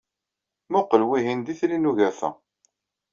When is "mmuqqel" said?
0.67-1.01